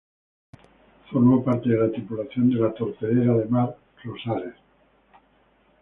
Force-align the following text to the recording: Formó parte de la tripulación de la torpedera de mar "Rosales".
Formó 1.11 1.43
parte 1.43 1.69
de 1.69 1.77
la 1.77 1.91
tripulación 1.91 2.49
de 2.49 2.55
la 2.55 2.73
torpedera 2.73 3.35
de 3.37 3.45
mar 3.45 3.77
"Rosales". 4.03 4.55